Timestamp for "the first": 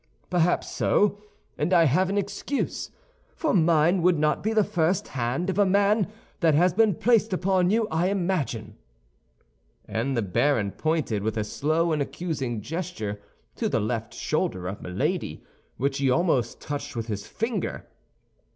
4.51-5.09